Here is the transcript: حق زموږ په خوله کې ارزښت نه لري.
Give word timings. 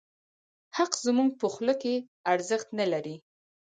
حق 0.77 0.91
زموږ 1.05 1.29
په 1.41 1.47
خوله 1.53 1.75
کې 1.81 1.93
ارزښت 2.33 2.67
نه 2.79 2.85
لري. 2.93 3.15